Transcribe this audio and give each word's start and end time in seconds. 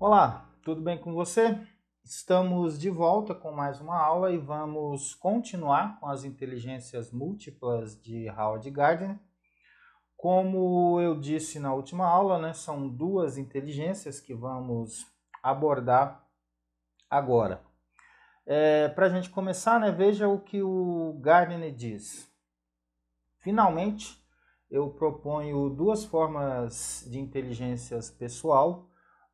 Olá, 0.00 0.48
tudo 0.62 0.80
bem 0.80 0.96
com 0.96 1.12
você? 1.12 1.58
Estamos 2.04 2.78
de 2.78 2.88
volta 2.88 3.34
com 3.34 3.50
mais 3.50 3.80
uma 3.80 4.00
aula 4.00 4.30
e 4.30 4.38
vamos 4.38 5.12
continuar 5.16 5.98
com 5.98 6.06
as 6.06 6.22
inteligências 6.22 7.10
múltiplas 7.10 8.00
de 8.00 8.30
Howard 8.30 8.70
Gardner. 8.70 9.18
Como 10.16 11.00
eu 11.00 11.18
disse 11.18 11.58
na 11.58 11.74
última 11.74 12.06
aula, 12.06 12.38
né, 12.38 12.52
são 12.52 12.88
duas 12.88 13.36
inteligências 13.36 14.20
que 14.20 14.32
vamos 14.32 15.04
abordar 15.42 16.24
agora. 17.10 17.60
É, 18.46 18.88
Para 18.90 19.06
a 19.06 19.10
gente 19.10 19.30
começar, 19.30 19.80
né, 19.80 19.90
veja 19.90 20.28
o 20.28 20.38
que 20.38 20.62
o 20.62 21.18
Gardner 21.20 21.74
diz. 21.74 22.32
Finalmente, 23.40 24.16
eu 24.70 24.90
proponho 24.90 25.68
duas 25.68 26.04
formas 26.04 27.04
de 27.10 27.18
inteligências 27.18 28.12
pessoal 28.12 28.88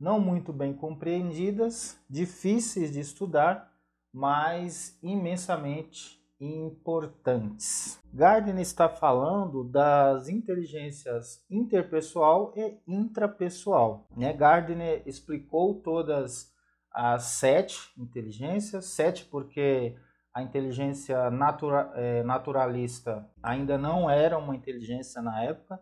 não 0.05 0.21
muito 0.21 0.53
bem 0.53 0.75
compreendidas, 0.75 1.99
difíceis 2.11 2.93
de 2.93 3.01
estudar, 3.01 3.73
mas 4.13 4.99
imensamente 5.03 6.23
importantes. 6.39 7.99
Gardner 8.13 8.61
está 8.61 8.87
falando 8.87 9.65
das 9.65 10.29
inteligências 10.29 11.43
interpessoal 11.51 12.53
e 12.55 12.79
intrapessoal. 12.87 14.07
Né? 14.15 14.31
Gardner 14.35 15.03
explicou 15.07 15.81
todas 15.81 16.53
as 16.93 17.23
sete 17.23 17.91
inteligências, 17.97 18.85
sete 18.85 19.25
porque 19.25 19.97
a 20.35 20.43
inteligência 20.43 21.31
natura, 21.31 21.91
é, 21.95 22.23
naturalista 22.25 23.27
ainda 23.43 23.79
não 23.79 24.11
era 24.11 24.37
uma 24.37 24.55
inteligência 24.55 25.23
na 25.23 25.43
época, 25.45 25.81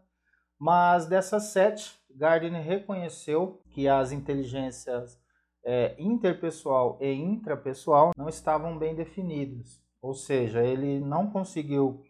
mas 0.63 1.07
dessas 1.07 1.47
sete, 1.47 1.93
Gardner 2.15 2.63
reconheceu 2.63 3.61
que 3.71 3.89
as 3.89 4.13
inteligências 4.13 5.21
é, 5.65 5.97
interpessoal 5.99 6.99
e 7.01 7.13
intrapessoal 7.13 8.13
não 8.17 8.29
estavam 8.29 8.79
bem 8.79 8.95
definidas. 8.95 9.83
Ou 10.01 10.15
seja, 10.15 10.65
ele 10.65 11.01
não 11.01 11.29
conseguiu 11.29 12.05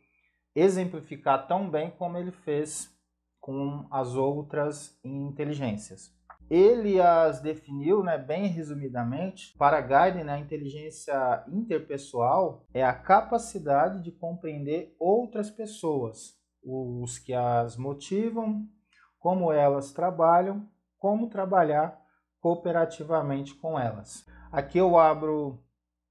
exemplificar 0.55 1.49
tão 1.49 1.71
bem 1.71 1.93
como 1.93 2.19
ele 2.19 2.31
fez 2.31 2.95
com 3.41 3.87
as 3.91 4.17
outras 4.17 5.01
inteligências. 5.03 6.15
Ele 6.51 7.01
as 7.01 7.41
definiu, 7.41 8.03
né, 8.03 8.19
bem 8.19 8.49
resumidamente, 8.49 9.57
para 9.57 9.81
Gardner, 9.81 10.29
a 10.29 10.39
inteligência 10.39 11.43
interpessoal 11.51 12.67
é 12.75 12.85
a 12.85 12.93
capacidade 12.93 14.03
de 14.03 14.13
compreender 14.13 14.95
outras 15.01 15.51
pessoas, 15.51 16.42
os 16.63 17.19
que 17.19 17.35
as 17.35 17.77
motivam, 17.77 18.67
como 19.19 19.53
elas 19.53 19.93
trabalham, 19.93 20.69
como 20.99 21.29
trabalhar 21.29 22.01
cooperativamente 22.41 23.55
com 23.55 23.79
elas. 23.79 24.27
Aqui 24.51 24.79
eu 24.79 24.99
abro 24.99 25.63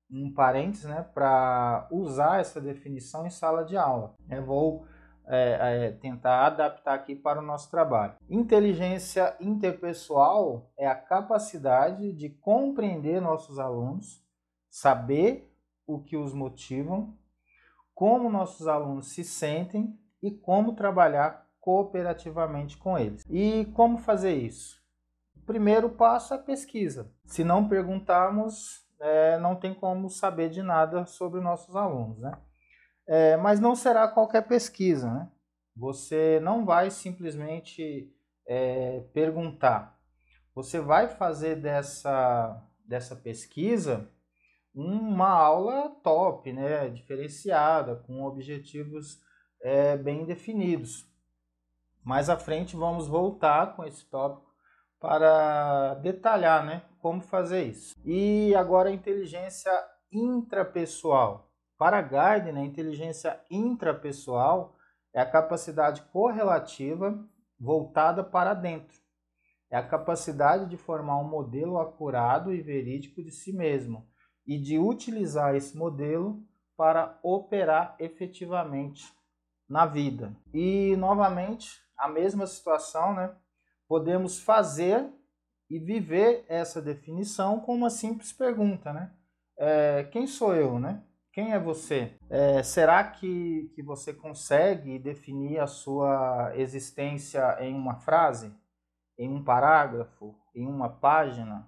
um 0.10 0.34
parênteses 0.34 0.86
né, 0.86 1.06
para 1.14 1.88
usar 1.92 2.40
essa 2.40 2.60
definição 2.60 3.26
em 3.26 3.30
sala 3.30 3.64
de 3.64 3.78
aula. 3.78 4.16
Eu 4.30 4.46
vou 4.46 4.86
é, 5.28 5.86
é, 5.86 5.92
tentar 5.92 6.46
adaptar 6.48 6.94
aqui 6.94 7.16
para 7.16 7.40
o 7.40 7.46
nosso 7.46 7.70
trabalho. 7.72 8.16
Inteligência 8.30 9.36
interpessoal 9.40 10.72
é 10.78 10.88
a 10.88 10.96
capacidade 10.96 12.12
de 12.14 12.30
compreender 12.30 13.22
nossos 13.22 13.58
alunos, 13.58 14.22
saber 14.70 15.54
o 15.88 16.02
que 16.02 16.18
os 16.18 16.34
motivam, 16.34 17.18
como 17.94 18.30
nossos 18.30 18.68
alunos 18.68 19.14
se 19.14 19.24
sentem 19.24 19.98
e 20.22 20.31
como 20.31 20.75
trabalhar 20.75 21.47
cooperativamente 21.59 22.77
com 22.77 22.97
eles. 22.97 23.23
E 23.30 23.66
como 23.73 23.97
fazer 23.97 24.33
isso? 24.33 24.81
O 25.36 25.41
primeiro 25.41 25.89
passo 25.89 26.33
é 26.33 26.38
pesquisa. 26.38 27.11
Se 27.25 27.44
não 27.44 27.67
perguntarmos, 27.67 28.86
é, 28.99 29.38
não 29.39 29.55
tem 29.55 29.73
como 29.73 30.09
saber 30.09 30.49
de 30.49 30.61
nada 30.61 31.05
sobre 31.05 31.39
nossos 31.39 31.75
alunos, 31.75 32.19
né? 32.19 32.38
É, 33.08 33.38
mas 33.38 33.59
não 33.59 33.75
será 33.75 34.08
qualquer 34.08 34.48
pesquisa, 34.48 35.11
né? 35.11 35.30
Você 35.76 36.39
não 36.42 36.65
vai 36.65 36.92
simplesmente 36.92 38.14
é, 38.45 39.02
perguntar. 39.14 39.98
Você 40.54 40.80
vai 40.80 41.08
fazer 41.08 41.55
dessa, 41.55 42.61
dessa 42.86 43.15
pesquisa 43.15 44.10
uma 44.73 45.30
aula 45.30 45.89
top, 46.04 46.52
né? 46.54 46.89
Diferenciada, 46.89 47.95
com 47.95 48.23
objetivos 48.23 49.20
é, 49.61 49.98
bem 49.98 50.26
definidos. 50.26 51.08
Mais 52.04 52.30
à 52.30 52.38
frente 52.38 52.76
vamos 52.76 53.08
voltar 53.08 53.76
com 53.76 53.83
esse 53.83 54.05
tópico 54.05 54.52
para 54.99 55.95
detalhar 55.95 56.66
né, 56.66 56.83
como 56.99 57.22
fazer 57.22 57.64
isso. 57.64 57.95
E 58.05 58.54
agora 58.55 58.89
a 58.89 58.94
inteligência 58.94 59.72
intrapessoal. 60.11 61.52
Para 61.77 62.02
Gardner, 62.02 62.58
a 62.58 62.66
inteligência 62.66 63.39
intrapessoal 63.49 64.76
é 65.14 65.22
a 65.22 65.30
capacidade 65.30 66.04
correlativa 66.14 67.17
voltada 67.60 68.23
para 68.23 68.54
dentro. 68.54 68.99
É 69.70 69.78
a 69.78 69.88
capacidade 69.88 70.70
de 70.70 70.78
formar 70.78 71.17
um 71.20 71.28
modelo 71.28 71.80
acurado 71.80 72.54
e 72.54 72.61
verídico 72.61 73.23
de 73.23 73.32
si 73.32 73.54
mesmo 73.54 74.08
e 74.45 74.58
de 74.60 74.78
utilizar 74.78 75.55
esse 75.55 75.78
modelo 75.78 76.43
para 76.76 77.17
operar 77.23 77.95
efetivamente 77.99 79.04
na 79.71 79.86
vida. 79.86 80.36
E 80.54 80.98
novamente, 80.98 81.82
a 81.98 82.09
mesma 82.09 82.45
situação, 82.45 83.15
né? 83.15 83.33
Podemos 83.87 84.37
fazer 84.37 85.09
e 85.70 85.80
viver 85.80 86.45
essa 86.49 86.82
definição 86.82 87.58
com 87.61 87.73
uma 87.73 87.89
simples 87.89 88.33
pergunta, 88.33 88.92
né? 88.92 89.14
É, 89.58 90.04
quem 90.11 90.27
sou 90.27 90.54
eu, 90.54 90.77
né? 90.77 91.02
Quem 91.31 91.54
é 91.54 91.60
você? 91.60 92.14
É, 92.30 92.61
será 92.61 93.02
que, 93.05 93.71
que 93.73 93.81
você 93.81 94.14
consegue 94.14 94.99
definir 94.99 95.60
a 95.60 95.67
sua 95.67 96.52
existência 96.58 97.55
em 97.61 97.73
uma 97.73 97.95
frase, 97.95 98.54
em 99.17 99.30
um 99.30 99.42
parágrafo, 99.42 100.36
em 100.54 100.67
uma 100.67 100.89
página, 100.89 101.65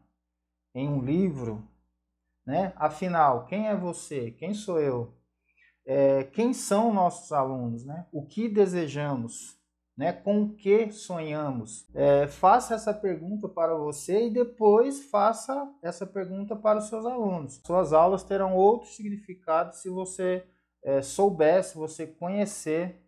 em 0.75 0.90
um 0.90 1.02
livro? 1.02 1.66
Né? 2.46 2.74
Afinal, 2.75 3.46
quem 3.46 3.69
é 3.69 3.75
você? 3.75 4.31
Quem 4.31 4.53
sou 4.53 4.81
eu? 4.81 5.13
É, 5.86 6.24
quem 6.24 6.54
são 6.54 6.94
nossos 6.94 7.32
alunos, 7.32 7.86
né? 7.86 8.06
o 8.12 8.26
que 8.26 8.48
desejamos, 8.48 9.58
né? 9.98 10.14
com 10.14 10.44
o 10.44 10.56
que 10.56 10.92
sonhamos. 10.92 11.88
É, 11.94 12.28
faça 12.28 12.76
essa 12.76 12.94
pergunta 12.94 13.48
para 13.50 13.76
você 13.76 14.28
e 14.28 14.34
depois 14.34 15.06
faça 15.06 15.70
essa 15.82 16.06
pergunta 16.06 16.56
para 16.56 16.80
os 16.80 16.88
seus 16.88 17.06
alunos. 17.06 17.62
Suas 17.66 17.94
aulas 17.94 18.24
terão 18.24 18.56
outro 18.56 18.88
significado 18.90 19.76
se 19.76 19.90
você 19.90 20.46
é, 20.84 21.02
souber, 21.02 21.64
se 21.64 21.78
você 21.78 22.08
conhecer 22.08 23.02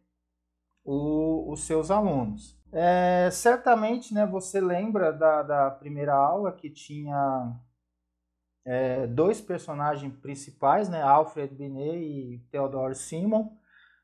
o, 0.83 1.51
os 1.51 1.65
seus 1.65 1.89
alunos. 1.89 2.55
É, 2.71 3.29
certamente 3.31 4.13
né, 4.13 4.25
você 4.25 4.59
lembra 4.59 5.11
da, 5.11 5.41
da 5.41 5.71
primeira 5.71 6.13
aula 6.13 6.51
que 6.51 6.69
tinha 6.69 7.57
é, 8.65 9.05
dois 9.05 9.39
personagens 9.39 10.13
principais, 10.17 10.89
né, 10.89 11.01
Alfred 11.01 11.53
Binet 11.53 11.97
e 11.97 12.39
Theodore 12.51 12.95
Simon. 12.95 13.55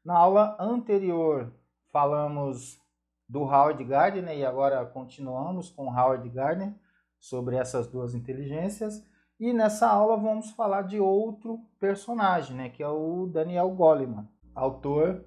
Na 0.06 0.18
aula 0.18 0.56
anterior 0.60 1.52
falamos 1.92 2.80
do 3.28 3.42
Howard 3.42 3.84
Gardner 3.84 4.38
e 4.38 4.46
agora 4.46 4.86
continuamos 4.86 5.70
com 5.70 5.90
Howard 5.90 6.28
Gardner 6.30 6.76
sobre 7.20 7.56
essas 7.56 7.88
duas 7.88 8.14
inteligências. 8.14 9.04
E 9.40 9.52
nessa 9.52 9.88
aula 9.88 10.16
vamos 10.18 10.52
falar 10.52 10.84
de 10.84 11.00
outro 11.00 11.60
personagem, 11.80 12.56
né, 12.56 12.70
que 12.70 12.84
é 12.84 12.88
o 12.88 13.26
Daniel 13.26 13.70
Goleman, 13.72 14.30
autor 14.54 15.26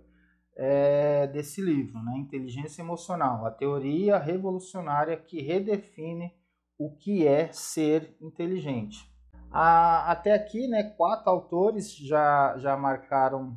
é, 0.57 1.27
desse 1.27 1.61
livro, 1.61 2.01
né, 2.01 2.17
Inteligência 2.19 2.81
Emocional, 2.81 3.45
a 3.45 3.51
teoria 3.51 4.17
revolucionária 4.19 5.17
que 5.17 5.43
redefine 5.43 6.33
o 6.79 6.95
que 6.97 7.27
é 7.27 7.51
ser 7.53 8.17
inteligente. 8.21 9.14
A, 9.57 10.11
até 10.11 10.33
aqui, 10.33 10.67
né, 10.67 10.83
quatro 10.83 11.31
autores 11.31 11.95
já, 11.97 12.59
já 12.59 12.77
marcaram 12.77 13.57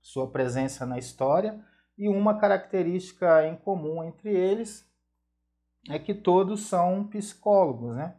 sua 0.00 0.30
presença 0.30 0.86
na 0.86 0.96
história 0.96 1.60
e 1.98 2.08
uma 2.08 2.38
característica 2.38 3.44
em 3.44 3.56
comum 3.56 4.04
entre 4.04 4.30
eles 4.32 4.88
é 5.90 5.98
que 5.98 6.14
todos 6.14 6.68
são 6.68 7.08
psicólogos, 7.08 7.96
né? 7.96 8.14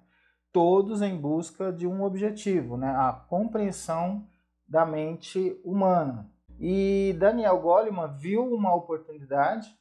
Todos 0.52 1.02
em 1.02 1.16
busca 1.16 1.72
de 1.72 1.88
um 1.88 2.04
objetivo, 2.04 2.76
né? 2.76 2.90
A 2.90 3.14
compreensão 3.14 4.28
da 4.68 4.86
mente 4.86 5.58
humana. 5.64 6.30
E 6.60 7.16
Daniel 7.18 7.58
Goleman 7.62 8.18
viu 8.18 8.54
uma 8.54 8.76
oportunidade 8.76 9.74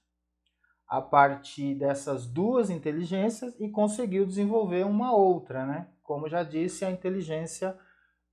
a 0.86 1.02
partir 1.02 1.74
dessas 1.74 2.24
duas 2.24 2.70
inteligências 2.70 3.58
e 3.58 3.68
conseguiu 3.68 4.24
desenvolver 4.24 4.86
uma 4.86 5.12
outra, 5.12 5.66
né? 5.66 5.88
Como 6.04 6.28
já 6.28 6.44
disse, 6.44 6.84
a 6.84 6.90
inteligência 6.90 7.76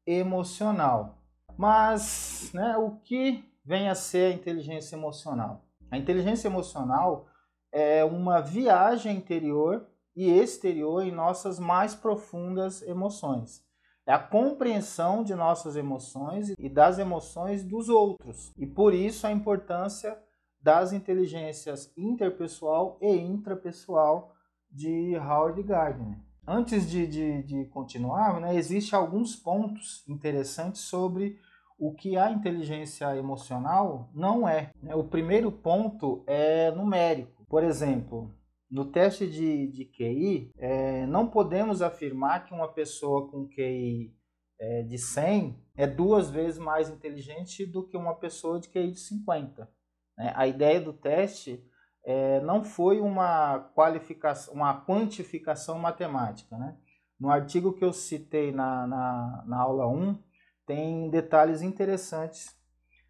emocional. 0.05 1.17
Mas 1.57 2.51
né, 2.53 2.77
o 2.77 2.97
que 2.97 3.43
vem 3.65 3.89
a 3.89 3.95
ser 3.95 4.31
a 4.31 4.35
inteligência 4.35 4.95
emocional? 4.95 5.65
A 5.89 5.97
inteligência 5.97 6.47
emocional 6.47 7.27
é 7.71 8.03
uma 8.03 8.41
viagem 8.41 9.17
interior 9.17 9.87
e 10.15 10.29
exterior 10.29 11.03
em 11.03 11.11
nossas 11.11 11.59
mais 11.59 11.95
profundas 11.95 12.81
emoções. 12.81 13.65
É 14.05 14.13
a 14.13 14.19
compreensão 14.19 15.23
de 15.23 15.33
nossas 15.35 15.75
emoções 15.75 16.53
e 16.57 16.67
das 16.67 16.99
emoções 16.99 17.63
dos 17.63 17.87
outros. 17.87 18.51
E 18.57 18.65
por 18.65 18.93
isso 18.93 19.25
a 19.25 19.31
importância 19.31 20.17
das 20.61 20.91
inteligências 20.91 21.91
interpessoal 21.97 22.97
e 23.01 23.09
intrapessoal 23.09 24.33
de 24.69 25.15
Howard 25.17 25.61
Gardner. 25.63 26.17
Antes 26.47 26.89
de, 26.89 27.05
de, 27.05 27.43
de 27.43 27.65
continuar, 27.65 28.39
né, 28.39 28.55
existem 28.55 28.97
alguns 28.97 29.35
pontos 29.35 30.03
interessantes 30.07 30.81
sobre 30.81 31.37
o 31.77 31.93
que 31.93 32.17
a 32.17 32.31
inteligência 32.31 33.15
emocional 33.15 34.09
não 34.13 34.47
é. 34.47 34.71
Né? 34.81 34.93
O 34.95 35.03
primeiro 35.03 35.51
ponto 35.51 36.23
é 36.27 36.71
numérico. 36.71 37.45
Por 37.47 37.63
exemplo, 37.63 38.35
no 38.69 38.85
teste 38.85 39.27
de, 39.27 39.67
de 39.67 39.85
QI, 39.85 40.51
é, 40.57 41.05
não 41.07 41.27
podemos 41.27 41.81
afirmar 41.81 42.45
que 42.45 42.53
uma 42.53 42.71
pessoa 42.71 43.29
com 43.29 43.47
QI 43.47 44.15
é, 44.59 44.83
de 44.83 44.97
100 44.97 45.59
é 45.75 45.87
duas 45.87 46.29
vezes 46.29 46.59
mais 46.59 46.89
inteligente 46.89 47.65
do 47.65 47.87
que 47.87 47.97
uma 47.97 48.15
pessoa 48.15 48.59
de 48.59 48.69
QI 48.69 48.91
de 48.91 48.99
50. 48.99 49.67
Né? 50.17 50.33
A 50.35 50.47
ideia 50.47 50.79
do 50.79 50.93
teste 50.93 51.63
é, 52.03 52.39
não 52.41 52.63
foi 52.63 52.99
uma 52.99 53.59
qualificação, 53.75 54.53
uma 54.53 54.85
quantificação 54.85 55.77
matemática. 55.77 56.57
Né? 56.57 56.75
No 57.19 57.29
artigo 57.29 57.73
que 57.73 57.83
eu 57.83 57.93
citei 57.93 58.51
na, 58.51 58.87
na, 58.87 59.43
na 59.45 59.57
aula 59.57 59.87
1, 59.87 60.17
tem 60.65 61.09
detalhes 61.09 61.61
interessantes 61.61 62.55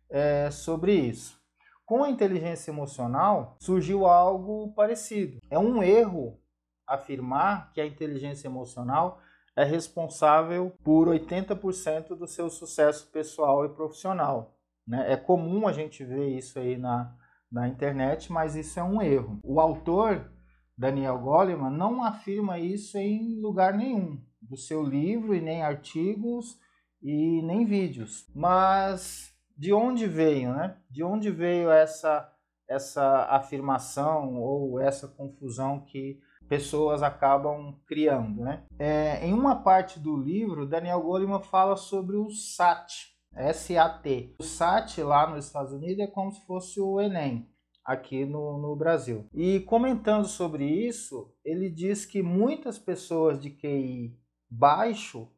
é, 0.10 0.50
sobre 0.52 0.94
isso. 0.94 1.40
Com 1.86 2.04
a 2.04 2.10
inteligência 2.10 2.72
emocional, 2.72 3.58
surgiu 3.60 4.06
algo 4.06 4.74
parecido. 4.74 5.40
É 5.50 5.60
um 5.60 5.84
erro 5.84 6.40
afirmar 6.88 7.72
que 7.74 7.82
a 7.82 7.86
inteligência 7.86 8.48
emocional 8.48 9.20
é 9.56 9.64
responsável 9.64 10.74
por 10.84 11.08
80% 11.08 12.16
do 12.16 12.28
seu 12.28 12.50
sucesso 12.50 13.10
pessoal 13.12 13.66
e 13.66 13.70
profissional. 13.70 14.56
Né? 14.88 15.14
É 15.14 15.18
comum 15.18 15.68
a 15.68 15.74
gente 15.74 16.04
ver 16.04 16.30
isso 16.30 16.60
aí 16.60 16.78
na, 16.78 17.14
na 17.52 17.68
internet, 17.68 18.32
mas 18.32 18.56
isso 18.56 18.80
é 18.80 18.84
um 18.84 19.02
erro. 19.02 19.40
O 19.44 19.60
autor, 19.60 20.32
Daniel 20.78 21.20
Goleman, 21.20 21.72
não 21.72 22.04
afirma 22.04 22.58
isso 22.58 22.98
em 22.98 23.40
lugar 23.42 23.74
nenhum 23.74 24.22
do 24.42 24.58
seu 24.58 24.84
livro 24.84 25.36
e 25.36 25.42
nem 25.42 25.62
artigos 25.62 26.58
e 27.02 27.42
nem 27.44 27.66
vídeos. 27.66 28.26
Mas 28.34 29.34
de 29.58 29.74
onde 29.74 30.08
veio, 30.08 30.54
né? 30.54 30.78
De 30.90 31.04
onde 31.04 31.30
veio 31.30 31.70
essa 31.70 32.28
essa 32.72 33.26
afirmação 33.26 34.42
ou 34.42 34.80
essa 34.80 35.06
confusão 35.06 35.82
que 35.82 36.22
pessoas 36.48 37.04
acabam 37.04 37.78
criando, 37.86 38.44
né? 38.44 38.64
É, 38.80 39.26
em 39.26 39.34
uma 39.34 39.62
parte 39.62 40.00
do 40.00 40.16
livro, 40.16 40.66
Daniel 40.66 41.02
Goleman 41.02 41.42
fala 41.42 41.76
sobre 41.76 42.16
o 42.16 42.30
SAT, 42.30 43.11
SAT. 43.54 44.36
O 44.40 44.44
SAT 44.44 45.00
lá 45.00 45.30
nos 45.30 45.46
Estados 45.46 45.74
Unidos 45.74 46.00
é 46.00 46.08
como 46.08 46.32
se 46.32 46.46
fosse 46.46 46.80
o 46.80 47.00
Enem 47.00 47.50
aqui 47.84 48.26
no, 48.26 48.58
no 48.58 48.76
Brasil. 48.76 49.26
E 49.34 49.60
comentando 49.62 50.26
sobre 50.26 50.66
isso, 50.66 51.34
ele 51.44 51.70
diz 51.70 52.06
que 52.06 52.22
muitas 52.22 52.78
pessoas 52.78 53.40
de 53.40 53.50
QI 53.50 54.18
baixo 54.50 55.32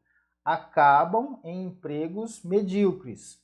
acabam 0.44 1.40
em 1.44 1.66
empregos 1.66 2.44
medíocres 2.44 3.42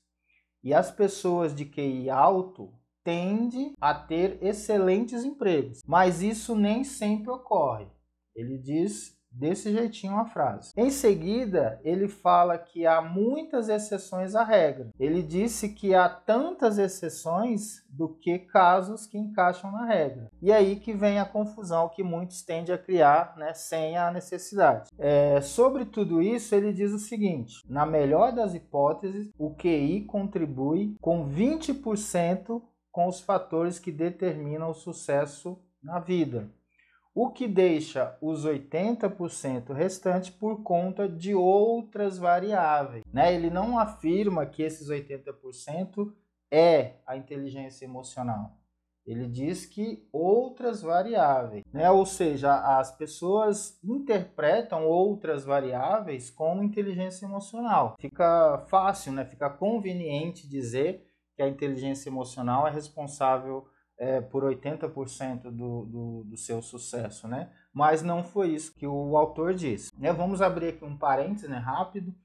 e 0.63 0.73
as 0.73 0.91
pessoas 0.91 1.55
de 1.55 1.65
QI 1.65 2.09
alto 2.09 2.73
tendem 3.03 3.73
a 3.79 3.93
ter 3.93 4.43
excelentes 4.43 5.23
empregos, 5.23 5.81
mas 5.87 6.21
isso 6.21 6.55
nem 6.55 6.83
sempre 6.83 7.29
ocorre. 7.31 7.87
Ele 8.35 8.57
diz 8.57 9.17
desse 9.31 9.71
jeitinho 9.71 10.17
a 10.17 10.25
frase. 10.25 10.71
Em 10.75 10.89
seguida, 10.89 11.79
ele 11.83 12.07
fala 12.07 12.57
que 12.57 12.85
há 12.85 13.01
muitas 13.01 13.69
exceções 13.69 14.35
à 14.35 14.43
regra. 14.43 14.89
Ele 14.99 15.21
disse 15.21 15.69
que 15.69 15.93
há 15.93 16.09
tantas 16.09 16.77
exceções 16.77 17.83
do 17.89 18.09
que 18.09 18.39
casos 18.39 19.05
que 19.05 19.17
encaixam 19.17 19.71
na 19.71 19.85
regra. 19.85 20.29
E 20.41 20.51
aí 20.51 20.75
que 20.75 20.93
vem 20.93 21.19
a 21.19 21.25
confusão 21.25 21.89
que 21.89 22.03
muitos 22.03 22.41
tendem 22.41 22.73
a 22.73 22.77
criar 22.77 23.35
né, 23.37 23.53
sem 23.53 23.97
a 23.97 24.11
necessidade. 24.11 24.89
É, 24.97 25.41
sobre 25.41 25.85
tudo 25.85 26.21
isso, 26.21 26.53
ele 26.55 26.73
diz 26.73 26.91
o 26.91 26.99
seguinte: 26.99 27.63
na 27.67 27.85
melhor 27.85 28.31
das 28.31 28.53
hipóteses, 28.53 29.31
o 29.37 29.53
QI 29.55 30.05
contribui 30.05 30.95
com 31.01 31.29
20% 31.29 32.61
com 32.91 33.07
os 33.07 33.19
fatores 33.19 33.79
que 33.79 33.91
determinam 33.91 34.71
o 34.71 34.73
sucesso 34.73 35.57
na 35.81 35.99
vida 35.99 36.49
o 37.13 37.29
que 37.29 37.47
deixa 37.47 38.17
os 38.21 38.45
80% 38.45 39.73
restantes 39.73 40.29
por 40.29 40.63
conta 40.63 41.07
de 41.07 41.33
outras 41.33 42.17
variáveis. 42.17 43.03
Né? 43.11 43.33
Ele 43.33 43.49
não 43.49 43.77
afirma 43.77 44.45
que 44.45 44.63
esses 44.63 44.89
80% 44.89 46.13
é 46.51 46.95
a 47.05 47.17
inteligência 47.17 47.85
emocional. 47.85 48.57
Ele 49.05 49.27
diz 49.27 49.65
que 49.65 50.07
outras 50.13 50.83
variáveis, 50.83 51.63
né? 51.73 51.89
ou 51.89 52.05
seja, 52.05 52.53
as 52.77 52.95
pessoas 52.95 53.79
interpretam 53.83 54.85
outras 54.85 55.43
variáveis 55.43 56.29
como 56.29 56.61
inteligência 56.61 57.25
emocional. 57.25 57.95
Fica 57.99 58.59
fácil, 58.69 59.13
né? 59.13 59.25
fica 59.25 59.49
conveniente 59.49 60.47
dizer 60.47 61.07
que 61.35 61.41
a 61.41 61.47
inteligência 61.47 62.09
emocional 62.09 62.67
é 62.67 62.71
responsável 62.71 63.65
é, 63.99 64.21
por 64.21 64.43
80% 64.43 65.43
do, 65.43 65.51
do, 65.51 66.23
do, 66.29 66.37
seu 66.37 66.61
sucesso, 66.61 67.27
né? 67.27 67.51
Mas 67.73 68.01
não 68.01 68.23
foi 68.23 68.49
isso 68.49 68.73
que 68.73 68.87
o 68.87 69.17
autor 69.17 69.53
disse. 69.53 69.91
Né? 69.99 70.13
Vamos 70.13 70.41
abrir 70.41 70.69
aqui 70.69 70.85
um 70.85 70.97
parênteses 70.97 71.49
né, 71.49 71.57
rápido. 71.57 72.15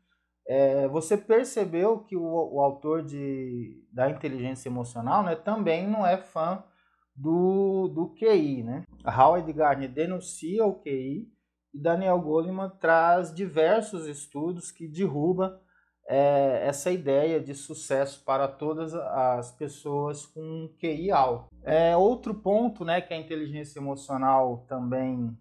É, 0.46 0.86
você 0.86 1.16
percebeu 1.16 1.98
que 2.04 2.16
o, 2.16 2.22
o, 2.22 2.60
autor 2.60 3.02
de, 3.02 3.82
da 3.92 4.08
inteligência 4.08 4.68
emocional 4.68 5.24
né, 5.24 5.34
também 5.34 5.88
não 5.88 6.06
é 6.06 6.16
fã 6.16 6.62
do, 7.16 7.88
do 7.88 8.14
QI. 8.14 8.62
Né? 8.62 8.84
Howard 9.04 9.52
Gardner 9.52 9.92
denuncia 9.92 10.64
o 10.64 10.80
QI 10.80 11.28
e 11.72 11.82
Daniel 11.82 12.20
Goleman 12.20 12.70
traz 12.78 13.34
diversos 13.34 14.06
estudos 14.06 14.70
que 14.70 14.86
derruba 14.86 15.60
é, 16.06 16.66
essa 16.66 16.90
ideia 16.90 17.40
de 17.40 17.54
sucesso 17.54 18.22
para 18.24 18.46
todas 18.46 18.94
as 18.94 19.50
pessoas 19.52 20.26
com 20.26 20.68
QI 20.78 21.10
alto. 21.10 21.48
É, 21.62 21.96
outro 21.96 22.34
ponto 22.34 22.84
né, 22.84 23.00
que 23.00 23.14
a 23.14 23.18
inteligência 23.18 23.78
emocional 23.78 24.64
também 24.68 25.36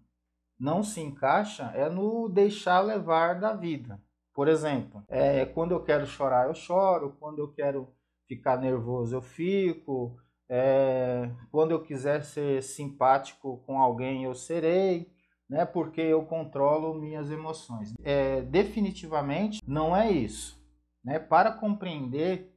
não 0.58 0.82
se 0.82 1.00
encaixa 1.00 1.70
é 1.74 1.88
no 1.88 2.28
deixar 2.28 2.80
levar 2.80 3.38
da 3.38 3.52
vida. 3.52 4.00
Por 4.32 4.48
exemplo, 4.48 5.02
é, 5.08 5.44
quando 5.44 5.72
eu 5.72 5.82
quero 5.82 6.06
chorar, 6.06 6.48
eu 6.48 6.54
choro, 6.54 7.16
quando 7.20 7.38
eu 7.38 7.52
quero 7.52 7.94
ficar 8.26 8.56
nervoso, 8.56 9.14
eu 9.14 9.22
fico, 9.22 10.16
é, 10.48 11.30
quando 11.50 11.70
eu 11.70 11.82
quiser 11.82 12.24
ser 12.24 12.62
simpático 12.62 13.62
com 13.66 13.78
alguém, 13.78 14.24
eu 14.24 14.34
serei 14.34 15.13
né, 15.48 15.64
porque 15.64 16.00
eu 16.00 16.24
controlo 16.24 16.94
minhas 16.94 17.30
emoções. 17.30 17.92
É, 18.02 18.42
definitivamente 18.42 19.60
não 19.66 19.96
é 19.96 20.10
isso. 20.10 20.58
Né? 21.04 21.18
Para 21.18 21.52
compreender 21.52 22.54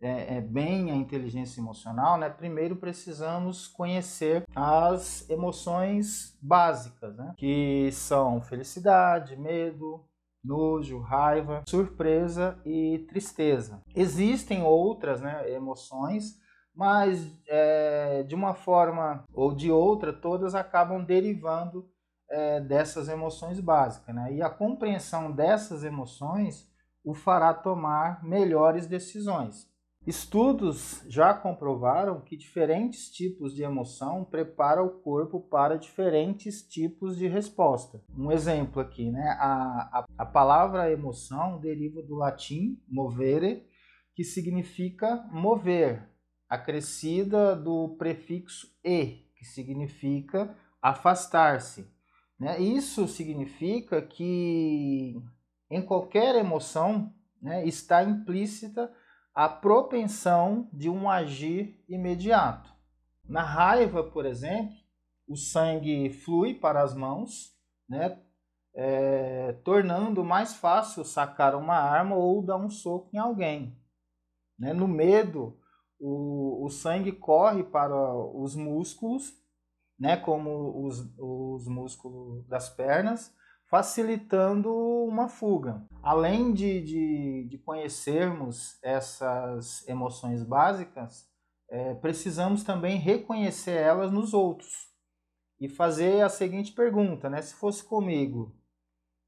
é, 0.00 0.36
é, 0.36 0.40
bem 0.40 0.90
a 0.90 0.94
inteligência 0.94 1.60
emocional, 1.60 2.18
né, 2.18 2.28
primeiro 2.28 2.76
precisamos 2.76 3.66
conhecer 3.66 4.44
as 4.54 5.28
emoções 5.30 6.36
básicas, 6.42 7.16
né, 7.16 7.32
que 7.36 7.88
são 7.92 8.42
felicidade, 8.42 9.36
medo, 9.36 10.04
nojo, 10.44 10.98
raiva, 10.98 11.62
surpresa 11.66 12.58
e 12.66 12.98
tristeza. 13.08 13.80
Existem 13.94 14.62
outras 14.62 15.22
né, 15.22 15.50
emoções, 15.50 16.38
mas 16.74 17.26
é, 17.46 18.24
de 18.24 18.34
uma 18.34 18.52
forma 18.52 19.24
ou 19.32 19.54
de 19.54 19.70
outra, 19.70 20.12
todas 20.12 20.54
acabam 20.54 21.02
derivando 21.02 21.88
é, 22.34 22.60
dessas 22.60 23.08
emoções 23.08 23.60
básicas. 23.60 24.14
Né? 24.14 24.34
E 24.34 24.42
a 24.42 24.50
compreensão 24.50 25.30
dessas 25.30 25.84
emoções 25.84 26.68
o 27.04 27.14
fará 27.14 27.54
tomar 27.54 28.24
melhores 28.24 28.86
decisões. 28.86 29.72
Estudos 30.06 31.02
já 31.08 31.32
comprovaram 31.32 32.20
que 32.20 32.36
diferentes 32.36 33.10
tipos 33.10 33.54
de 33.54 33.62
emoção 33.62 34.22
preparam 34.22 34.84
o 34.86 35.00
corpo 35.00 35.40
para 35.40 35.78
diferentes 35.78 36.62
tipos 36.62 37.16
de 37.16 37.26
resposta. 37.26 38.02
Um 38.14 38.30
exemplo 38.30 38.82
aqui, 38.82 39.10
né? 39.10 39.36
A, 39.38 40.00
a, 40.00 40.06
a 40.18 40.26
palavra 40.26 40.90
emoção 40.90 41.58
deriva 41.58 42.02
do 42.02 42.16
latim 42.16 42.78
movere, 42.86 43.66
que 44.14 44.24
significa 44.24 45.26
mover, 45.32 46.06
acrescida 46.50 47.56
do 47.56 47.96
prefixo 47.96 48.68
e, 48.84 49.24
que 49.36 49.44
significa 49.44 50.54
afastar-se. 50.82 51.93
Né? 52.38 52.60
Isso 52.60 53.06
significa 53.06 54.02
que 54.02 55.14
em 55.70 55.82
qualquer 55.82 56.34
emoção 56.34 57.12
né, 57.40 57.66
está 57.66 58.02
implícita 58.02 58.92
a 59.34 59.48
propensão 59.48 60.68
de 60.72 60.88
um 60.88 61.10
agir 61.10 61.82
imediato. 61.88 62.72
Na 63.28 63.42
raiva, 63.42 64.04
por 64.04 64.26
exemplo, 64.26 64.74
o 65.26 65.36
sangue 65.36 66.10
flui 66.10 66.54
para 66.54 66.82
as 66.82 66.94
mãos, 66.94 67.52
né? 67.88 68.20
É, 68.76 69.52
tornando 69.64 70.24
mais 70.24 70.54
fácil 70.54 71.04
sacar 71.04 71.54
uma 71.54 71.76
arma 71.76 72.16
ou 72.16 72.42
dar 72.42 72.56
um 72.56 72.68
soco 72.68 73.08
em 73.12 73.18
alguém. 73.18 73.78
Né? 74.58 74.72
No 74.72 74.88
medo, 74.88 75.56
o, 75.98 76.64
o 76.64 76.68
sangue 76.68 77.12
corre 77.12 77.62
para 77.62 77.94
os 78.34 78.56
músculos, 78.56 79.32
né? 80.04 80.18
como 80.18 80.86
os, 80.86 81.00
os 81.18 81.66
músculos 81.66 82.46
das 82.46 82.68
pernas, 82.68 83.34
facilitando 83.70 84.70
uma 84.70 85.28
fuga. 85.28 85.82
Além 86.02 86.52
de, 86.52 86.82
de, 86.82 87.48
de 87.48 87.58
conhecermos 87.58 88.78
essas 88.82 89.88
emoções 89.88 90.42
básicas, 90.42 91.26
é, 91.70 91.94
precisamos 91.94 92.62
também 92.62 92.98
reconhecer 92.98 93.78
elas 93.78 94.12
nos 94.12 94.34
outros 94.34 94.92
e 95.58 95.70
fazer 95.70 96.20
a 96.22 96.28
seguinte 96.28 96.72
pergunta, 96.72 97.30
né? 97.30 97.40
Se 97.40 97.54
fosse 97.54 97.82
comigo, 97.82 98.54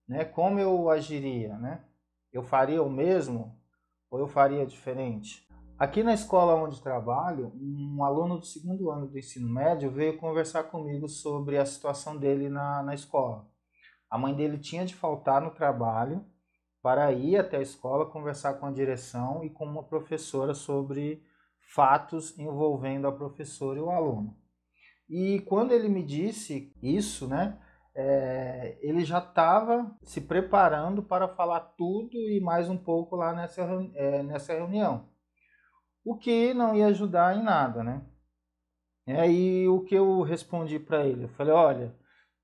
né? 0.07 0.27
Como 0.27 0.61
eu 0.61 0.91
agiria, 0.91 1.57
né? 1.57 1.83
Eu 2.31 2.43
faria 2.43 2.83
o 2.83 2.91
mesmo 2.91 3.59
ou 4.11 4.21
eu 4.21 4.29
faria 4.29 4.67
diferente? 4.67 5.49
Aqui 5.79 6.03
na 6.03 6.15
escola 6.15 6.55
onde 6.55 6.81
trabalho, 6.81 7.53
um 7.55 8.03
aluno 8.03 8.39
do 8.39 8.47
segundo 8.47 8.91
ano 8.91 9.07
do 9.07 9.19
ensino 9.19 9.47
médio 9.47 9.91
veio 9.91 10.17
conversar 10.17 10.65
comigo 10.65 11.07
sobre 11.07 11.59
a 11.59 11.67
situação 11.67 12.17
dele 12.17 12.49
na, 12.49 12.83
na 12.83 12.95
escola. 12.95 13.47
A 14.09 14.17
mãe 14.17 14.33
dele 14.33 14.57
tinha 14.57 14.87
de 14.87 14.95
faltar 14.95 15.43
no 15.43 15.51
trabalho 15.51 16.25
para 16.81 17.13
ir 17.13 17.37
até 17.37 17.59
a 17.59 17.63
escola 17.63 18.11
conversar 18.11 18.55
com 18.55 18.65
a 18.65 18.73
direção 18.73 19.45
e 19.45 19.51
com 19.51 19.67
uma 19.67 19.83
professora 19.83 20.55
sobre 20.55 21.23
fatos 21.75 22.39
envolvendo 22.39 23.07
a 23.07 23.13
professora 23.13 23.79
e 23.79 23.83
o 23.83 23.91
aluno. 23.91 24.35
E 25.11 25.41
quando 25.41 25.73
ele 25.73 25.91
me 25.91 26.03
disse 26.03 26.75
isso, 26.83 27.29
né, 27.29 27.61
é, 27.95 28.79
ele 28.81 29.05
já 29.05 29.19
estava 29.19 29.95
se 30.05 30.23
preparando 30.23 31.03
para 31.03 31.29
falar 31.29 31.61
tudo 31.77 32.17
e 32.17 32.41
mais 32.41 32.67
um 32.67 32.79
pouco 32.79 33.15
lá 33.15 33.35
nessa, 33.35 33.61
é, 33.95 34.23
nessa 34.23 34.55
reunião. 34.55 35.15
O 36.07 36.17
que 36.17 36.55
não 36.55 36.73
ia 36.73 36.87
ajudar 36.87 37.37
em 37.37 37.43
nada, 37.43 37.83
né? 37.83 38.01
E 39.09 39.13
aí 39.13 39.69
o 39.69 39.81
que 39.83 39.97
eu 39.97 40.23
respondi 40.23 40.79
para 40.79 41.05
ele? 41.05 41.25
Eu 41.25 41.29
falei, 41.31 41.53
olha, 41.53 41.97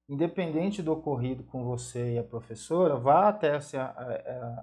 independente 0.09 0.83
do 0.83 0.93
ocorrido 0.93 1.45
com 1.45 1.65
você 1.65 2.15
e 2.15 2.19
a 2.19 2.25
professora, 2.25 2.97
vá 2.97 3.29
até 3.29 3.55
essa, 3.55 3.85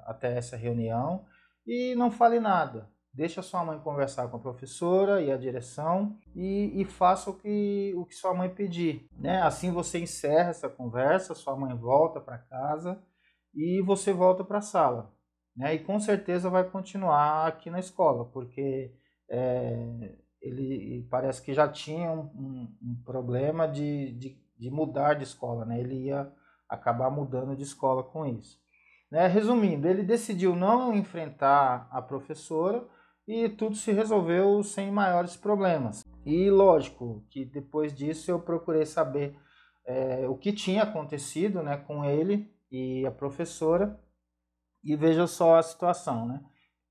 até 0.06 0.38
essa 0.38 0.58
reunião 0.58 1.25
e 1.65 1.96
não 1.96 2.12
fale 2.12 2.41
nada. 2.41 2.91
Deixa 3.13 3.41
sua 3.41 3.63
mãe 3.63 3.79
conversar 3.79 4.27
com 4.27 4.36
a 4.36 4.41
professora 4.41 5.22
e 5.22 5.32
a 5.32 5.38
direção 5.38 6.18
e, 6.36 6.82
e 6.82 6.84
faça 6.84 7.29
o 7.29 7.39
que, 7.39 7.94
o 7.96 8.06
que 8.06 8.13
sua 8.13 8.34
mãe 8.34 8.50
pedir. 8.50 9.08
Né? 9.13 9.41
Assim 9.41 9.72
você 9.72 9.98
encerra 9.98 10.50
essa 10.50 10.68
conversa, 10.68 11.34
sua 11.34 11.56
mãe 11.56 11.74
volta 11.74 12.20
para 12.20 12.38
casa 12.38 13.01
e 13.56 13.82
você 13.82 14.12
volta 14.12 14.44
para 14.44 14.58
a 14.58 14.62
sala. 14.62 15.18
Né? 15.56 15.75
E 15.75 15.79
com 15.79 16.00
certeza 16.00 16.50
vai 16.50 16.63
continuar 16.63 17.48
aqui 17.48 17.70
na 17.70 17.79
escola, 17.79 18.25
porque 18.25 18.94
é, 19.29 20.15
ele 20.41 21.08
parece 21.10 21.41
que 21.41 21.53
já 21.53 21.68
tinha 21.68 22.12
um, 22.12 22.22
um, 22.22 22.77
um 22.82 23.03
problema 23.03 23.68
de, 23.68 24.12
de, 24.13 24.41
de, 24.58 24.72
mudar 24.72 25.15
de 25.15 25.24
escola. 25.24 25.65
Né? 25.65 25.79
Ele 25.79 26.06
ia 26.06 26.32
acabar 26.68 27.10
mudando 27.10 27.56
de 27.56 27.63
escola 27.63 28.03
com 28.03 28.25
isso. 28.25 28.60
Né? 29.12 29.27
Resumindo, 29.27 29.88
ele 29.88 30.03
decidiu 30.03 30.56
não 30.56 30.94
enfrentar 30.94 31.88
a 31.91 32.01
professora 32.01 32.88
e 33.27 33.50
tudo 33.50 33.75
se 33.75 33.91
resolveu 33.91 34.63
sem 34.63 34.91
maiores 34.91 35.36
problemas. 35.36 36.03
E 36.25 36.50
lógico 36.50 37.24
que 37.29 37.46
depois 37.46 37.94
disso 37.94 38.32
eu 38.32 38.39
procurei 38.39 38.86
saber 38.86 39.36
é, 39.86 40.27
o 40.27 40.36
que 40.36 40.53
tinha 40.53 40.84
acontecido 40.84 41.63
né, 41.63 41.77
com 41.77 42.06
ele 42.06 42.51
e 42.72 43.06
a 43.06 43.12
professora 43.12 44.00
e 44.84 44.96
veja 44.96 45.28
só 45.28 45.58
a 45.58 45.64
situação. 45.64 46.28
Né? 46.28 46.42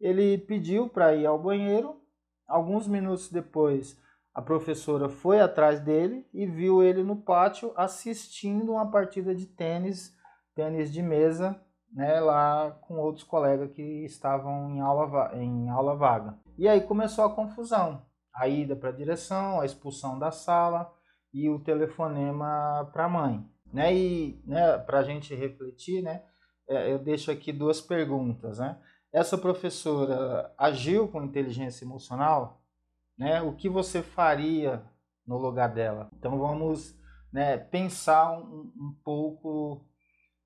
Ele 0.00 0.38
pediu 0.38 0.88
para 0.88 1.14
ir 1.14 1.26
ao 1.26 1.38
banheiro, 1.38 2.00
alguns 2.46 2.86
minutos 2.86 3.30
depois 3.30 3.96
a 4.38 4.40
professora 4.40 5.08
foi 5.08 5.40
atrás 5.40 5.80
dele 5.80 6.24
e 6.32 6.46
viu 6.46 6.80
ele 6.80 7.02
no 7.02 7.16
pátio 7.16 7.72
assistindo 7.74 8.70
uma 8.70 8.88
partida 8.88 9.34
de 9.34 9.46
tênis, 9.46 10.16
tênis 10.54 10.92
de 10.92 11.02
mesa 11.02 11.60
né, 11.92 12.20
lá 12.20 12.70
com 12.82 12.98
outros 12.98 13.24
colegas 13.24 13.72
que 13.72 14.04
estavam 14.04 14.70
em 14.70 14.80
aula, 14.80 15.34
em 15.34 15.68
aula 15.68 15.96
vaga. 15.96 16.38
E 16.56 16.68
aí 16.68 16.80
começou 16.80 17.24
a 17.24 17.34
confusão, 17.34 18.06
a 18.32 18.46
ida 18.46 18.76
para 18.76 18.90
a 18.90 18.96
direção, 18.96 19.60
a 19.60 19.66
expulsão 19.66 20.16
da 20.16 20.30
sala 20.30 20.88
e 21.34 21.50
o 21.50 21.58
telefonema 21.58 22.88
para 22.92 23.06
a 23.06 23.08
mãe. 23.08 23.44
Né, 23.72 23.92
e 23.92 24.40
né, 24.46 24.78
para 24.78 25.00
a 25.00 25.02
gente 25.02 25.34
refletir, 25.34 26.00
né, 26.00 26.22
eu 26.68 26.98
deixo 26.98 27.30
aqui 27.30 27.52
duas 27.52 27.80
perguntas. 27.80 28.58
Né? 28.58 28.78
Essa 29.12 29.38
professora 29.38 30.52
agiu 30.56 31.08
com 31.08 31.22
inteligência 31.22 31.84
emocional? 31.84 32.60
Né? 33.16 33.40
O 33.42 33.52
que 33.52 33.68
você 33.68 34.02
faria 34.02 34.82
no 35.26 35.38
lugar 35.38 35.68
dela? 35.72 36.08
Então 36.18 36.38
vamos 36.38 36.96
né, 37.32 37.56
pensar 37.56 38.32
um, 38.38 38.72
um 38.76 38.96
pouco 39.04 39.84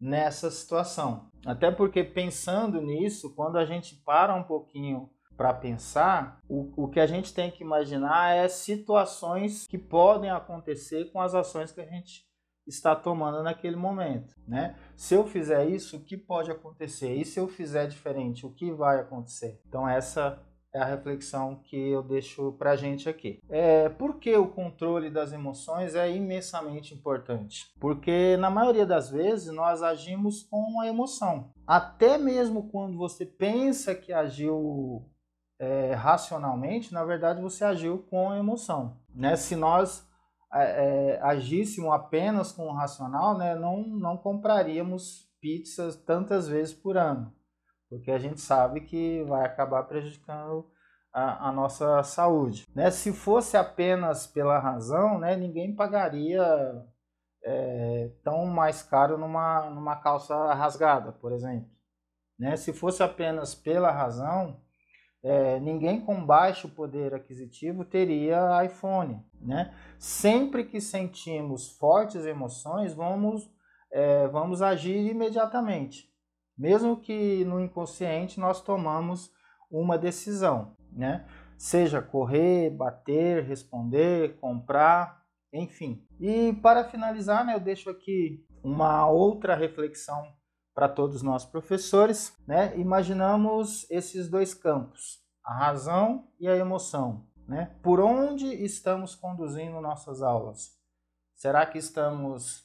nessa 0.01 0.51
situação. 0.51 1.31
Até 1.47 1.71
porque 1.71 2.03
pensando 2.03 2.81
nisso, 2.81 3.35
quando 3.35 3.57
a 3.57 3.65
gente 3.65 3.95
para 3.97 4.35
um 4.35 4.43
pouquinho 4.43 5.09
para 5.37 5.55
pensar, 5.55 6.41
o, 6.49 6.85
o 6.85 6.89
que 6.89 7.01
a 7.01 7.07
gente 7.07 7.33
tem 7.33 7.51
que 7.51 7.65
imaginar 7.65 8.37
é 8.37 8.49
situações 8.49 9.67
que 9.67 9.79
podem 9.79 10.31
acontecer 10.31 11.11
com 11.13 11.21
as 11.21 11.35
ações 11.35 11.73
que 11.73 11.81
a 11.81 11.87
gente 11.87 12.27
está 12.67 12.95
tomando 12.95 13.43
naquele 13.43 13.77
momento, 13.77 14.35
né? 14.47 14.77
Se 14.97 15.15
eu 15.15 15.27
fizer 15.27 15.67
isso, 15.67 15.97
o 15.97 16.01
que 16.01 16.17
pode 16.17 16.51
acontecer? 16.51 17.15
E 17.15 17.25
se 17.25 17.39
eu 17.41 17.49
fizer 17.49 17.87
diferente, 17.87 18.47
o 18.47 18.53
que 18.53 18.71
vai 18.73 19.01
acontecer? 19.01 19.61
Então 19.67 19.89
essa 19.89 20.41
é 20.75 20.81
a 20.81 20.87
reflexão 20.87 21.57
que 21.57 21.77
eu 21.77 22.03
deixo 22.03 22.53
para 22.53 22.71
a 22.71 22.77
gente 22.77 23.09
aqui. 23.09 23.39
É, 23.51 23.91
por 23.91 24.19
que 24.19 24.35
o 24.37 24.49
controle 24.49 25.11
das 25.11 25.33
emoções 25.33 25.95
é 25.95 26.11
imensamente 26.11 26.95
importante? 26.95 27.67
Porque 27.79 28.37
na 28.39 28.49
maioria 28.49 28.87
das 28.87 29.11
vezes 29.11 29.53
nós 29.53 29.83
agimos 29.83 30.43
com 30.43 30.81
a 30.81 30.87
emoção. 30.87 31.53
Até 31.67 32.17
mesmo 32.17 32.71
quando 32.71 32.97
você 32.97 33.27
pensa 33.27 33.95
que 33.95 34.13
agiu 34.13 35.05
é, 35.61 35.93
racionalmente, 35.93 36.93
na 36.93 37.05
verdade 37.05 37.43
você 37.43 37.65
agiu 37.65 37.99
com 38.09 38.31
a 38.31 38.39
emoção. 38.39 38.97
Né? 39.15 39.37
Se 39.37 39.55
nós 39.55 40.09
é 40.55 41.21
agíssemos 41.23 41.93
apenas 41.93 42.53
com 42.53 42.67
o 42.67 42.75
racional, 42.75 43.37
né, 43.39 43.55
não, 43.55 43.83
não 43.83 44.17
compraríamos 44.17 45.29
pizzas 45.41 45.97
tantas 45.97 46.49
vezes 46.49 46.75
por 46.75 46.97
ano 46.97 47.33
porque 47.93 48.11
a 48.11 48.19
gente 48.19 48.41
sabe 48.41 48.81
que 48.81 49.23
vai 49.25 49.45
acabar 49.45 49.83
prejudicando 49.83 50.67
a, 51.13 51.49
a, 51.49 51.53
nossa 51.53 52.03
saúde. 52.03 52.67
Né? 52.75 52.91
Se 52.91 53.13
fosse 53.13 53.55
apenas 53.55 54.27
pela 54.27 54.59
razão, 54.59 55.19
né, 55.19 55.37
ninguém 55.37 55.77
pagaria 55.77 56.43
é, 57.45 58.11
tão 58.25 58.47
mais 58.47 58.83
caro 58.83 59.19
numa, 59.19 59.69
numa 59.69 59.95
calça 59.97 60.55
rasgada, 60.55 61.13
por 61.13 61.33
exemplo. 61.33 61.69
Né? 62.39 62.57
Se 62.57 62.73
fosse 62.73 63.03
apenas 63.03 63.55
pela 63.55 63.91
razão, 63.91 64.59
é, 65.23 65.61
ninguém 65.61 66.01
com 66.01 66.25
baixo 66.25 66.69
poder 66.69 67.15
aquisitivo 67.15 67.85
teria 67.85 68.65
iPhone. 68.65 69.25
Né? 69.41 69.75
Sempre 69.99 70.65
que 70.65 70.81
sentimos 70.81 71.77
fortes 71.77 72.25
emoções, 72.25 72.95
vamos, 72.95 73.51
é, 73.91 74.27
vamos 74.29 74.63
agir 74.63 75.11
imediatamente 75.11 76.13
mesmo 76.57 76.97
que 76.97 77.45
no 77.45 77.61
inconsciente 77.61 78.39
nós 78.39 78.61
tomamos 78.61 79.33
uma 79.71 79.97
decisão, 79.99 80.77
né? 80.93 81.27
Seja 81.57 82.03
correr, 82.03 82.71
bater, 82.71 83.45
responder, 83.45 84.37
comprar, 84.39 85.23
enfim. 85.53 86.07
E 86.21 86.53
para 86.55 86.85
finalizar, 86.85 87.45
né, 87.45 87.55
eu 87.55 87.61
deixo 87.61 87.89
aqui 87.89 88.45
uma 88.63 89.09
outra 89.09 89.55
reflexão 89.55 90.33
para 90.75 90.89
todos 90.89 91.23
nós 91.23 91.45
professores, 91.45 92.37
né? 92.47 92.77
Imaginamos 92.79 93.87
esses 93.91 94.29
dois 94.29 94.55
campos, 94.55 95.21
a 95.45 95.55
razão 95.55 96.29
e 96.39 96.49
a 96.49 96.57
emoção, 96.57 97.27
né? 97.47 97.77
Por 97.83 98.01
onde 98.01 98.47
estamos 98.47 99.15
conduzindo 99.15 99.81
nossas 99.81 100.23
aulas? 100.23 100.71
Será 101.35 101.67
que 101.67 101.79
estamos 101.79 102.65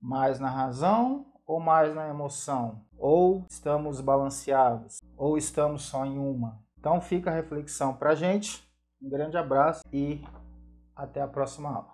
mais 0.00 0.38
na 0.38 0.50
razão 0.50 1.26
ou 1.46 1.58
mais 1.58 1.94
na 1.94 2.08
emoção? 2.08 2.84
Ou 2.98 3.44
estamos 3.48 4.00
balanceados? 4.00 5.00
Ou 5.16 5.36
estamos 5.38 5.82
só 5.82 6.04
em 6.04 6.18
uma? 6.18 6.62
Então 6.78 7.00
fica 7.00 7.30
a 7.30 7.34
reflexão 7.34 7.94
para 7.94 8.10
a 8.10 8.14
gente. 8.14 8.62
Um 9.02 9.08
grande 9.08 9.36
abraço 9.36 9.82
e 9.92 10.22
até 10.94 11.20
a 11.22 11.28
próxima 11.28 11.70
aula. 11.70 11.89